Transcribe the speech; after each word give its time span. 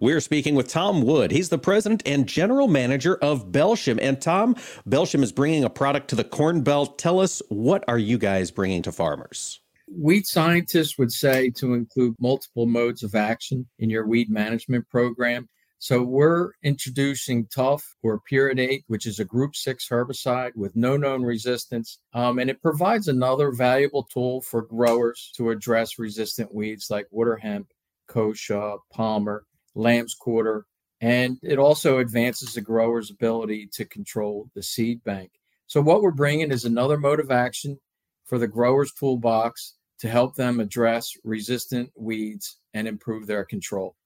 We're 0.00 0.20
speaking 0.20 0.54
with 0.54 0.68
Tom 0.68 1.02
Wood. 1.02 1.32
He's 1.32 1.48
the 1.48 1.58
president 1.58 2.04
and 2.06 2.28
general 2.28 2.68
manager 2.68 3.16
of 3.16 3.50
Belchim. 3.50 3.98
And 4.00 4.20
Tom, 4.20 4.54
Belchim 4.88 5.24
is 5.24 5.32
bringing 5.32 5.64
a 5.64 5.70
product 5.70 6.08
to 6.10 6.16
the 6.16 6.22
Corn 6.22 6.62
Belt. 6.62 6.98
Tell 6.98 7.18
us, 7.18 7.42
what 7.48 7.84
are 7.88 7.98
you 7.98 8.16
guys 8.16 8.52
bringing 8.52 8.82
to 8.82 8.92
farmers? 8.92 9.60
Weed 9.90 10.24
scientists 10.24 10.98
would 10.98 11.10
say 11.10 11.50
to 11.56 11.74
include 11.74 12.14
multiple 12.20 12.66
modes 12.66 13.02
of 13.02 13.16
action 13.16 13.66
in 13.80 13.90
your 13.90 14.06
weed 14.06 14.30
management 14.30 14.88
program. 14.88 15.48
So 15.80 16.04
we're 16.04 16.52
introducing 16.62 17.46
Tough 17.46 17.84
or 18.04 18.20
Pyridate, 18.30 18.84
which 18.86 19.04
is 19.04 19.18
a 19.18 19.24
group 19.24 19.56
six 19.56 19.88
herbicide 19.88 20.52
with 20.54 20.76
no 20.76 20.96
known 20.96 21.22
resistance. 21.22 21.98
Um, 22.12 22.38
and 22.38 22.48
it 22.50 22.62
provides 22.62 23.08
another 23.08 23.50
valuable 23.50 24.04
tool 24.04 24.42
for 24.42 24.62
growers 24.62 25.32
to 25.36 25.50
address 25.50 25.98
resistant 25.98 26.54
weeds 26.54 26.86
like 26.88 27.06
water 27.10 27.36
hemp, 27.36 27.68
kochia, 28.08 28.78
palmer, 28.92 29.44
lamb's 29.78 30.14
quarter, 30.14 30.66
and 31.00 31.38
it 31.42 31.58
also 31.58 31.98
advances 31.98 32.54
the 32.54 32.60
grower's 32.60 33.10
ability 33.10 33.68
to 33.72 33.84
control 33.84 34.50
the 34.54 34.62
seed 34.62 35.02
bank. 35.04 35.30
So, 35.66 35.80
what 35.80 36.02
we're 36.02 36.10
bringing 36.10 36.50
is 36.50 36.64
another 36.64 36.98
mode 36.98 37.20
of 37.20 37.30
action 37.30 37.78
for 38.26 38.38
the 38.38 38.48
grower's 38.48 38.92
toolbox 38.92 39.74
to 40.00 40.08
help 40.08 40.36
them 40.36 40.60
address 40.60 41.12
resistant 41.24 41.90
weeds 41.96 42.58
and 42.74 42.86
improve 42.86 43.26
their 43.26 43.44
control. 43.44 43.96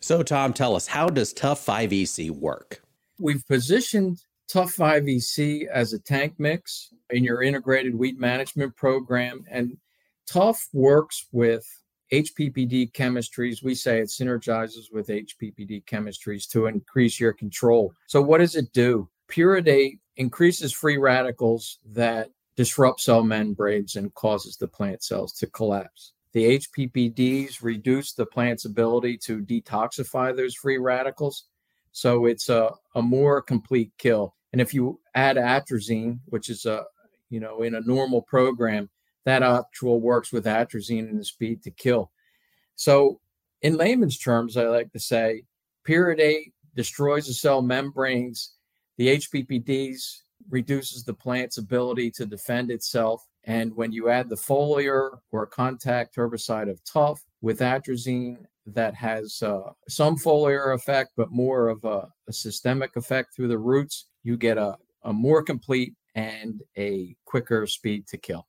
So, 0.00 0.22
Tom, 0.22 0.52
tell 0.52 0.74
us 0.74 0.86
how 0.86 1.08
does 1.08 1.32
Tough 1.32 1.64
5EC 1.64 2.30
work? 2.30 2.82
We've 3.18 3.46
positioned 3.46 4.18
Tough 4.48 4.74
5EC 4.74 5.66
as 5.68 5.92
a 5.92 5.98
tank 5.98 6.34
mix 6.38 6.92
in 7.10 7.24
your 7.24 7.42
integrated 7.42 7.94
weed 7.94 8.18
management 8.18 8.76
program, 8.76 9.44
and 9.50 9.76
Tough 10.26 10.68
works 10.72 11.26
with 11.32 11.64
HPPD 12.12 12.92
chemistries, 12.92 13.62
we 13.62 13.74
say 13.74 14.00
it 14.00 14.08
synergizes 14.08 14.92
with 14.92 15.08
HPPD 15.08 15.84
chemistries 15.84 16.48
to 16.50 16.66
increase 16.66 17.18
your 17.18 17.32
control. 17.32 17.94
So, 18.06 18.20
what 18.20 18.38
does 18.38 18.54
it 18.54 18.72
do? 18.72 19.08
Pyridate 19.28 19.98
increases 20.16 20.72
free 20.72 20.98
radicals 20.98 21.78
that 21.86 22.30
disrupt 22.54 23.00
cell 23.00 23.22
membranes 23.22 23.96
and 23.96 24.12
causes 24.14 24.58
the 24.58 24.68
plant 24.68 25.02
cells 25.02 25.32
to 25.32 25.46
collapse. 25.46 26.12
The 26.32 26.58
HPPDs 26.58 27.62
reduce 27.62 28.12
the 28.12 28.26
plant's 28.26 28.66
ability 28.66 29.18
to 29.18 29.40
detoxify 29.40 30.36
those 30.36 30.54
free 30.54 30.78
radicals. 30.78 31.44
So 31.92 32.26
it's 32.26 32.48
a, 32.48 32.72
a 32.94 33.02
more 33.02 33.40
complete 33.40 33.92
kill. 33.98 34.34
And 34.52 34.60
if 34.60 34.74
you 34.74 35.00
add 35.14 35.36
atrazine, 35.36 36.20
which 36.26 36.50
is 36.50 36.66
a, 36.66 36.84
you 37.30 37.40
know, 37.40 37.62
in 37.62 37.74
a 37.74 37.80
normal 37.80 38.22
program, 38.22 38.90
that 39.24 39.42
actual 39.42 40.00
works 40.00 40.32
with 40.32 40.46
atrazine 40.46 41.08
and 41.08 41.20
the 41.20 41.24
speed 41.24 41.62
to 41.62 41.70
kill. 41.70 42.10
So, 42.74 43.20
in 43.60 43.76
layman's 43.76 44.18
terms, 44.18 44.56
I 44.56 44.64
like 44.64 44.90
to 44.92 44.98
say 44.98 45.44
pyridate 45.86 46.52
destroys 46.74 47.26
the 47.26 47.34
cell 47.34 47.62
membranes. 47.62 48.54
The 48.98 49.16
HPPDs 49.18 50.22
reduces 50.50 51.04
the 51.04 51.14
plant's 51.14 51.58
ability 51.58 52.10
to 52.12 52.26
defend 52.26 52.70
itself. 52.70 53.26
And 53.44 53.74
when 53.74 53.92
you 53.92 54.08
add 54.08 54.28
the 54.28 54.36
foliar 54.36 55.18
or 55.30 55.46
contact 55.46 56.16
herbicide 56.16 56.70
of 56.70 56.82
Tough 56.84 57.24
with 57.40 57.60
atrazine 57.60 58.38
that 58.66 58.94
has 58.94 59.42
uh, 59.42 59.70
some 59.88 60.16
foliar 60.16 60.74
effect, 60.74 61.10
but 61.16 61.32
more 61.32 61.68
of 61.68 61.84
a, 61.84 62.08
a, 62.28 62.32
systemic 62.32 62.94
effect 62.94 63.34
through 63.34 63.48
the 63.48 63.58
roots, 63.58 64.06
you 64.22 64.36
get 64.36 64.56
a, 64.56 64.76
a 65.02 65.12
more 65.12 65.42
complete 65.42 65.94
and 66.14 66.62
a 66.78 67.16
quicker 67.24 67.66
speed 67.66 68.06
to 68.06 68.16
kill. 68.16 68.46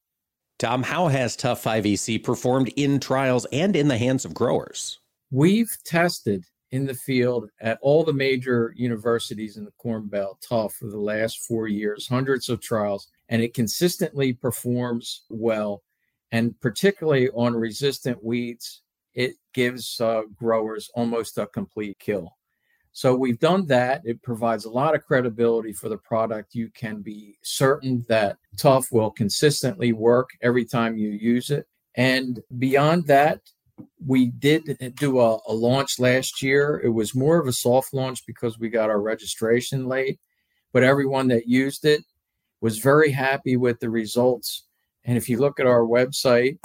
Tom, 0.63 0.81
how 0.81 1.09
has 1.09 1.35
Tough 1.35 1.61
5EC 1.61 2.23
performed 2.23 2.71
in 2.77 2.97
trials 2.97 3.45
and 3.51 3.75
in 3.75 3.89
the 3.89 3.97
hands 3.97 4.23
of 4.23 4.33
growers? 4.33 4.99
We've 5.29 5.77
tested 5.83 6.45
in 6.71 6.85
the 6.85 6.93
field 6.93 7.49
at 7.59 7.79
all 7.81 8.05
the 8.05 8.13
major 8.13 8.73
universities 8.77 9.57
in 9.57 9.65
the 9.65 9.73
Corn 9.77 10.07
Belt 10.07 10.41
Tough 10.41 10.75
for 10.75 10.85
the 10.85 10.97
last 10.97 11.39
four 11.39 11.67
years, 11.67 12.07
hundreds 12.07 12.47
of 12.47 12.61
trials, 12.61 13.09
and 13.27 13.41
it 13.41 13.53
consistently 13.53 14.31
performs 14.31 15.23
well. 15.29 15.83
And 16.31 16.57
particularly 16.61 17.27
on 17.31 17.53
resistant 17.57 18.23
weeds, 18.23 18.83
it 19.13 19.33
gives 19.53 19.99
uh, 19.99 20.21
growers 20.33 20.89
almost 20.95 21.37
a 21.39 21.45
complete 21.45 21.99
kill. 21.99 22.37
So 22.93 23.15
we've 23.15 23.39
done 23.39 23.65
that. 23.67 24.03
It 24.05 24.21
provides 24.21 24.65
a 24.65 24.69
lot 24.69 24.93
of 24.93 25.03
credibility 25.03 25.73
for 25.73 25.89
the 25.89 25.97
product. 25.97 26.53
You 26.53 26.69
can 26.69 27.01
be 27.01 27.37
certain 27.41 28.05
that 28.07 28.37
Tough 28.55 28.91
will 28.91 29.09
consistently 29.09 29.93
work 29.93 30.29
every 30.43 30.63
time 30.63 30.95
you 30.95 31.09
use 31.09 31.49
it. 31.49 31.65
And 31.95 32.39
beyond 32.59 33.07
that, 33.07 33.41
we 34.05 34.27
did 34.27 34.93
do 34.99 35.19
a, 35.19 35.39
a, 35.47 35.53
launch 35.53 35.97
last 35.97 36.43
year. 36.43 36.79
It 36.83 36.89
was 36.89 37.15
more 37.15 37.39
of 37.39 37.47
a 37.47 37.53
soft 37.53 37.95
launch 37.95 38.25
because 38.27 38.59
we 38.59 38.69
got 38.69 38.91
our 38.91 39.01
registration 39.01 39.87
late, 39.87 40.19
but 40.71 40.83
everyone 40.83 41.27
that 41.29 41.47
used 41.47 41.85
it 41.85 42.01
was 42.61 42.77
very 42.77 43.11
happy 43.11 43.57
with 43.57 43.79
the 43.79 43.89
results. 43.89 44.67
And 45.03 45.17
if 45.17 45.27
you 45.27 45.39
look 45.39 45.59
at 45.59 45.65
our 45.65 45.81
website, 45.81 46.59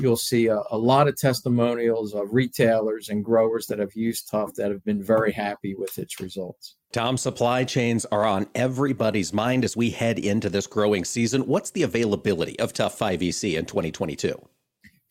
you'll 0.00 0.16
see 0.16 0.46
a, 0.46 0.60
a, 0.70 0.78
lot 0.78 1.08
of 1.08 1.16
testimonials 1.16 2.14
of 2.14 2.32
retailers 2.32 3.08
and 3.08 3.24
growers 3.24 3.66
that 3.66 3.78
have 3.78 3.94
used 3.94 4.28
Tough 4.30 4.54
that 4.54 4.70
have 4.70 4.84
been 4.84 5.02
very 5.02 5.32
happy 5.32 5.74
with 5.74 5.98
its 5.98 6.20
results. 6.20 6.76
Tom, 6.92 7.16
supply 7.16 7.64
chains 7.64 8.04
are 8.06 8.24
on 8.24 8.46
everybody's 8.54 9.32
mind 9.32 9.64
as 9.64 9.76
we 9.76 9.90
head 9.90 10.18
into 10.18 10.48
this 10.48 10.66
growing 10.66 11.04
season. 11.04 11.42
What's 11.42 11.70
the 11.70 11.82
availability 11.82 12.58
of 12.58 12.72
Tough 12.72 12.98
5EC 12.98 13.56
in 13.58 13.66
2022? 13.66 14.34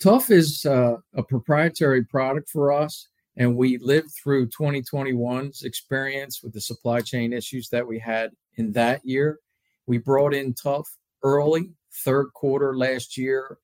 Tough 0.02 0.32
is 0.32 0.66
uh, 0.66 0.96
a 1.16 1.24
proprietary 1.24 2.04
product 2.06 2.50
for 2.50 2.72
us, 2.72 3.08
and 3.38 3.56
we 3.56 3.78
lived 3.78 4.10
through 4.22 4.48
2021's 4.48 5.64
experience 5.64 6.42
with 6.44 6.54
the 6.54 6.62
supply 6.62 7.02
chain 7.02 7.34
issues 7.34 7.70
that 7.70 7.88
we 7.88 8.00
had 8.00 8.32
in 8.56 8.72
that 8.74 9.06
year. 9.06 9.40
We 9.88 9.98
brought 9.98 10.34
in 10.34 10.54
Tough 10.54 10.88
early, 11.24 11.72
third 12.04 12.28
quarter 12.34 12.78
last 12.78 13.18
year 13.18 13.58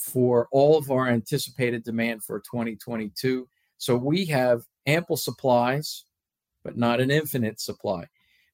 for 0.00 0.48
all 0.50 0.78
of 0.78 0.90
our 0.90 1.08
anticipated 1.08 1.84
demand 1.84 2.24
for 2.24 2.40
2022. 2.40 3.46
So 3.78 3.96
we 3.96 4.24
have 4.26 4.62
ample 4.86 5.16
supplies, 5.16 6.04
but 6.64 6.76
not 6.76 7.00
an 7.00 7.10
infinite 7.10 7.60
supply. 7.60 8.06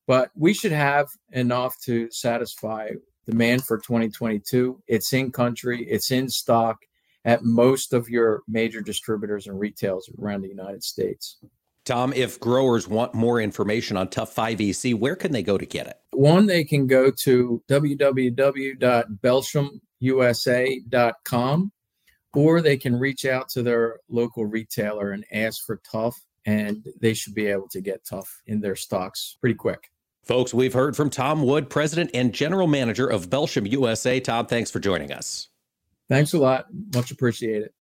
But 0.07 0.31
we 0.35 0.53
should 0.53 0.73
have 0.73 1.09
enough 1.33 1.81
to 1.83 2.11
satisfy 2.11 2.91
demand 3.27 3.65
for 3.65 3.79
2022. 3.79 4.83
It's 4.87 5.13
in 5.13 5.33
country, 5.33 5.87
it's 5.89 6.11
in 6.11 6.29
stock 6.29 6.79
at 7.25 7.43
most 7.43 7.95
of 7.95 8.11
your 8.11 8.43
major 8.47 8.83
distributors 8.83 9.47
and 9.47 9.59
retailers 9.59 10.11
around 10.21 10.43
the 10.43 10.49
United 10.49 10.85
States. 10.85 11.39
Tom, 11.85 12.13
if 12.15 12.41
growers 12.41 12.89
want 12.89 13.15
more 13.15 13.41
information 13.41 13.99
on 13.99 14.09
Tough 14.09 14.35
5EC, 14.35 14.99
where 14.99 15.17
can 15.17 15.33
they 15.33 15.43
go 15.43 15.59
to 15.59 15.67
get 15.67 15.87
it? 15.87 15.99
One, 16.13 16.47
they 16.47 16.65
can 16.65 16.87
go 16.87 17.11
to 17.11 17.63
www.belchim 17.69 19.81
usa.com, 20.05 21.73
or 22.35 22.61
they 22.61 22.77
can 22.77 22.99
reach 22.99 23.25
out 23.25 23.49
to 23.51 23.63
their 23.63 24.01
local 24.09 24.45
retailer 24.45 25.13
and 25.13 25.25
ask 25.33 25.65
for 25.65 25.81
Tough, 25.91 26.21
and 26.47 26.87
they 27.01 27.15
should 27.15 27.35
be 27.35 27.47
able 27.47 27.69
to 27.69 27.81
get 27.81 28.05
Tough 28.05 28.43
in 28.47 28.61
their 28.61 28.77
stocks 28.77 29.37
pretty 29.41 29.55
quick. 29.55 29.91
Folks, 30.25 30.55
we've 30.55 30.73
heard 30.73 30.97
from 30.97 31.11
Tom 31.11 31.43
Wood, 31.43 31.69
President 31.69 32.11
and 32.15 32.33
General 32.33 32.67
Manager 32.67 33.07
of 33.07 33.29
Belchim 33.29 33.71
USA. 33.71 34.21
Tom, 34.21 34.47
thanks 34.47 34.71
for 34.71 34.81
joining 34.81 35.13
us. 35.13 35.49
Thanks 36.09 36.33
a 36.33 36.39
lot. 36.39 36.67
Much 36.95 37.11
appreciated. 37.11 37.71